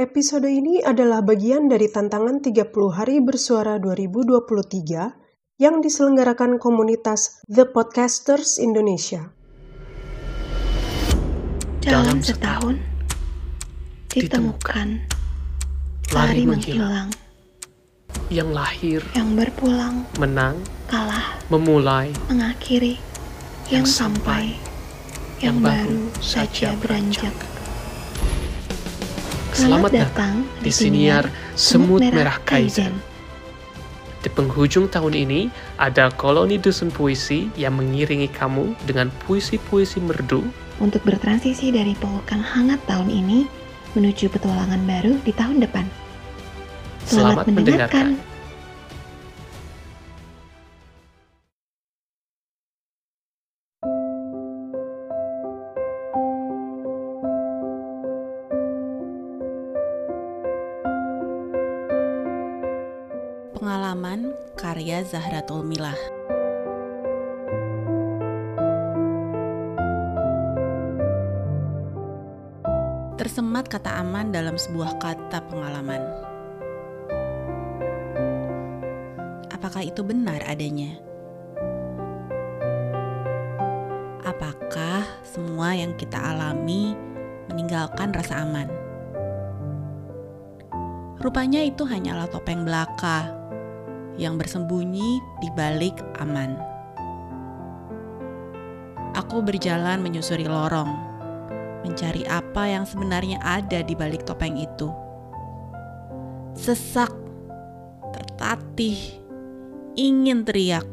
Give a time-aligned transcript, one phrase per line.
[0.00, 8.56] Episode ini adalah bagian dari tantangan 30 hari bersuara 2023 yang diselenggarakan komunitas The Podcasters
[8.56, 9.28] Indonesia.
[11.84, 12.80] Dalam setahun,
[14.08, 15.04] ditemukan,
[16.16, 17.12] lari menghilang,
[18.32, 22.96] yang lahir, yang berpulang, menang, kalah, memulai, mengakhiri,
[23.68, 24.56] yang Yang sampai,
[25.44, 27.49] yang yang baru saja saja beranjak.
[29.60, 32.96] Selamat datang di siniar Semut Merah Kaizen.
[34.24, 40.48] Di penghujung tahun ini, ada koloni dusun puisi yang mengiringi kamu dengan puisi-puisi merdu
[40.80, 43.44] Untuk bertransisi dari pelukan hangat tahun ini
[43.92, 45.84] menuju petualangan baru di tahun depan.
[47.04, 48.16] Selamat mendengarkan.
[63.60, 65.92] Pengalaman karya Zahratul Milah
[73.20, 76.00] Tersemat kata aman dalam sebuah kata pengalaman.
[79.52, 80.96] Apakah itu benar adanya?
[84.24, 86.96] Apakah semua yang kita alami
[87.52, 88.72] meninggalkan rasa aman?
[91.20, 93.39] Rupanya itu hanyalah topeng belaka
[94.16, 96.56] yang bersembunyi di balik aman.
[99.18, 100.88] Aku berjalan menyusuri lorong,
[101.82, 104.88] mencari apa yang sebenarnya ada di balik topeng itu.
[106.54, 107.10] Sesak,
[108.14, 108.96] tertatih,
[109.98, 110.86] ingin teriak.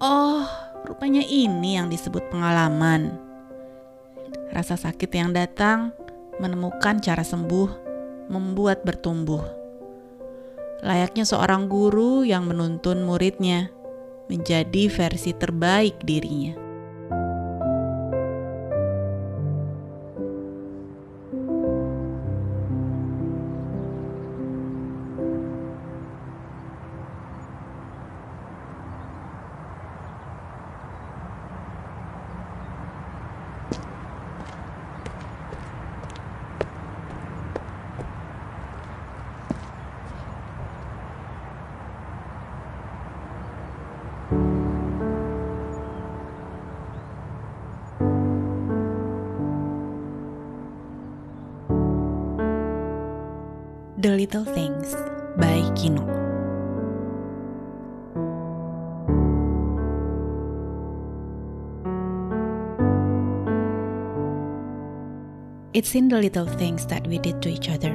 [0.00, 0.48] Oh,
[0.84, 3.16] rupanya ini yang disebut pengalaman.
[4.48, 5.92] Rasa sakit yang datang
[6.40, 7.89] menemukan cara sembuh,
[8.30, 9.42] membuat bertumbuh.
[10.80, 13.68] Layaknya seorang guru yang menuntun muridnya
[14.30, 16.69] menjadi versi terbaik dirinya.
[54.00, 54.94] The Little Things
[55.36, 56.00] by Kino.
[65.74, 67.92] It's in the little things that we did to each other.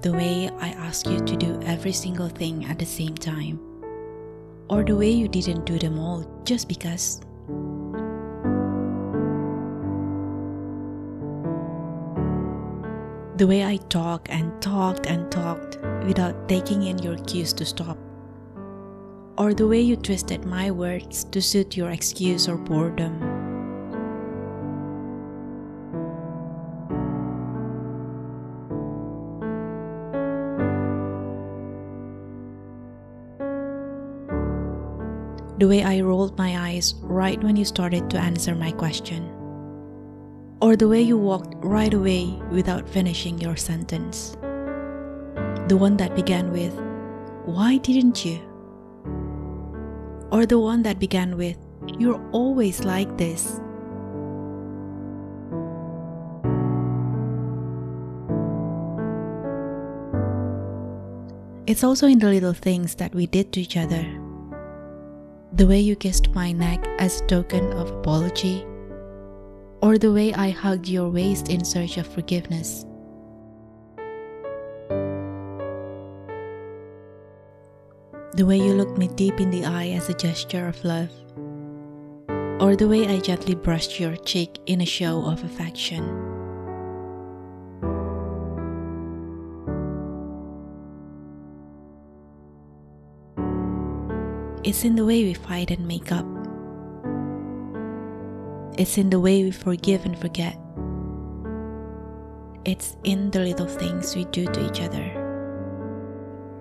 [0.00, 3.60] The way I asked you to do every single thing at the same time.
[4.68, 7.20] Or the way you didn't do them all just because.
[13.40, 17.96] The way I talked and talked and talked without taking in your cues to stop.
[19.38, 23.18] Or the way you twisted my words to suit your excuse or boredom.
[35.56, 39.39] The way I rolled my eyes right when you started to answer my question
[40.60, 44.36] or the way you walked right away without finishing your sentence.
[45.68, 46.74] The one that began with,
[47.46, 48.38] Why didn't you?
[50.30, 51.56] Or the one that began with,
[51.98, 53.60] You're always like this.
[61.66, 64.04] It's also in the little things that we did to each other.
[65.52, 68.66] The way you kissed my neck as a token of apology
[69.82, 72.84] or the way I hugged your waist in search of forgiveness.
[78.34, 81.10] The way you looked me deep in the eye as a gesture of love,
[82.60, 86.04] or the way I gently brushed your cheek in a show of affection.
[94.62, 96.39] It's in the way we fight and make up.
[98.80, 100.56] It's in the way we forgive and forget.
[102.64, 105.04] It's in the little things we do to each other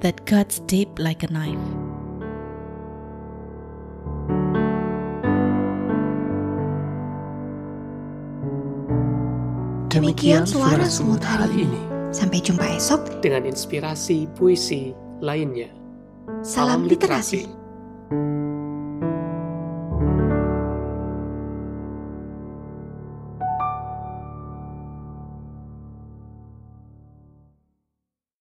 [0.00, 1.60] that cuts deep like a knife.
[9.92, 11.82] Demikian suara semut hari ini.
[12.16, 13.20] Sampai jumpa esok.
[13.20, 15.68] Dengan inspirasi puisi lainnya.
[16.40, 17.44] Salam literasi.